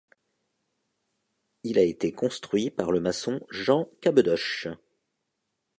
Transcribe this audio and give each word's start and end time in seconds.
Il 1.63 1.77
a 1.77 1.83
été 1.83 2.11
construit 2.11 2.71
par 2.71 2.91
le 2.91 2.99
maçon 2.99 3.39
Jean 3.51 3.87
Cabedoche. 4.01 4.67